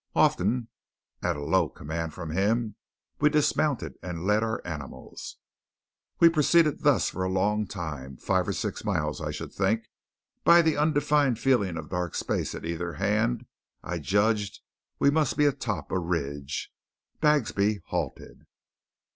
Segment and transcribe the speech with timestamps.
[0.15, 0.69] Often,
[1.21, 2.73] at a low command from him,
[3.19, 5.37] we dismounted and led our animals.
[6.19, 9.85] We proceeded thus for a long time five or six miles, I should think.
[10.43, 13.45] By the undefined feeling of dark space at either hand
[13.83, 14.61] I judged
[14.97, 16.73] we must be atop a ridge.
[17.19, 18.47] Bagsby halted.